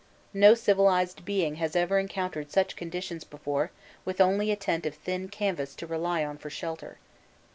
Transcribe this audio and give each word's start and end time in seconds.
No 0.33 0.55
civilised 0.55 1.25
being 1.25 1.57
has 1.57 1.75
ever 1.75 1.99
encountered 1.99 2.49
such 2.51 2.75
conditions 2.75 3.23
before 3.23 3.69
with 4.03 4.19
only 4.19 4.49
a 4.49 4.55
tent 4.55 4.87
of 4.87 4.95
thin 4.95 5.29
canvas 5.29 5.75
to 5.75 5.85
rely 5.85 6.25
on 6.25 6.39
for 6.39 6.49
shelter. 6.49 6.97